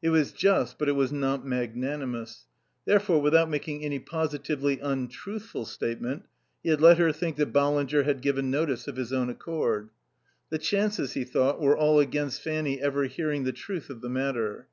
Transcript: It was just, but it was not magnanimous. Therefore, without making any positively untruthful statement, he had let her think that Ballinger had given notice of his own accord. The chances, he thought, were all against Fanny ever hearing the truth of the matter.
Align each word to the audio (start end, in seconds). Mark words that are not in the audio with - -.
It 0.00 0.08
was 0.08 0.32
just, 0.32 0.78
but 0.78 0.88
it 0.88 0.92
was 0.96 1.12
not 1.12 1.46
magnanimous. 1.46 2.46
Therefore, 2.86 3.20
without 3.20 3.50
making 3.50 3.84
any 3.84 3.98
positively 3.98 4.80
untruthful 4.80 5.66
statement, 5.66 6.24
he 6.62 6.70
had 6.70 6.80
let 6.80 6.96
her 6.96 7.12
think 7.12 7.36
that 7.36 7.52
Ballinger 7.52 8.04
had 8.04 8.22
given 8.22 8.50
notice 8.50 8.88
of 8.88 8.96
his 8.96 9.12
own 9.12 9.28
accord. 9.28 9.90
The 10.48 10.56
chances, 10.56 11.12
he 11.12 11.24
thought, 11.24 11.60
were 11.60 11.76
all 11.76 12.00
against 12.00 12.40
Fanny 12.40 12.80
ever 12.80 13.04
hearing 13.04 13.44
the 13.44 13.52
truth 13.52 13.90
of 13.90 14.00
the 14.00 14.08
matter. 14.08 14.66